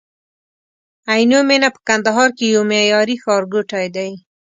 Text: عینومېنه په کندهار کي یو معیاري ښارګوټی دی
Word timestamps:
عینومېنه 1.11 1.69
په 1.75 1.79
کندهار 1.87 2.29
کي 2.37 2.45
یو 2.55 2.61
معیاري 2.71 3.15
ښارګوټی 3.23 3.87
دی 3.95 4.11